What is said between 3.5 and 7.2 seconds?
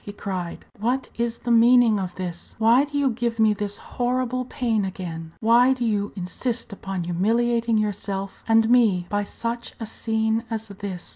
this horrible pain again? Why do you insist upon